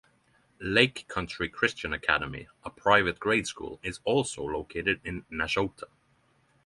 [0.63, 5.91] Lake Country Christian Academy, a private grade school, is also located in Nashotah.